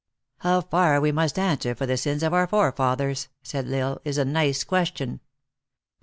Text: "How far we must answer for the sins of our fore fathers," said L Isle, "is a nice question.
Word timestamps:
"How 0.39 0.61
far 0.61 0.99
we 0.99 1.11
must 1.11 1.37
answer 1.37 1.75
for 1.75 1.85
the 1.85 1.95
sins 1.95 2.23
of 2.23 2.33
our 2.33 2.47
fore 2.47 2.71
fathers," 2.71 3.27
said 3.43 3.71
L 3.71 3.75
Isle, 3.89 4.01
"is 4.03 4.17
a 4.17 4.25
nice 4.25 4.63
question. 4.63 5.19